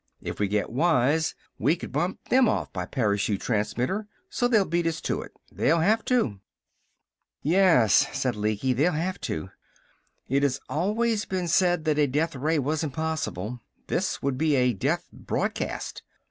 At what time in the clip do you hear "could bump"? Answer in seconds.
1.75-2.29